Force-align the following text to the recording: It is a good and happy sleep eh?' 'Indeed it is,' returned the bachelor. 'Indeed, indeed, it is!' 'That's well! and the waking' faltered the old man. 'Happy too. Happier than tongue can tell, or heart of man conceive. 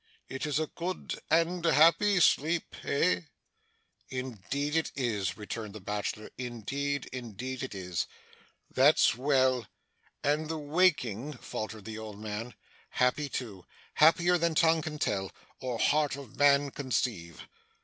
It 0.29 0.47
is 0.47 0.57
a 0.57 0.65
good 0.65 1.19
and 1.29 1.63
happy 1.63 2.19
sleep 2.21 2.75
eh?' 2.83 3.21
'Indeed 4.09 4.75
it 4.75 4.91
is,' 4.95 5.37
returned 5.37 5.75
the 5.75 5.79
bachelor. 5.79 6.31
'Indeed, 6.39 7.07
indeed, 7.13 7.61
it 7.61 7.75
is!' 7.75 8.07
'That's 8.73 9.13
well! 9.15 9.67
and 10.23 10.49
the 10.49 10.57
waking' 10.57 11.33
faltered 11.33 11.85
the 11.85 11.99
old 11.99 12.19
man. 12.19 12.55
'Happy 12.89 13.29
too. 13.29 13.63
Happier 13.93 14.39
than 14.39 14.55
tongue 14.55 14.81
can 14.81 14.97
tell, 14.97 15.31
or 15.59 15.77
heart 15.77 16.15
of 16.15 16.35
man 16.35 16.71
conceive. 16.71 17.47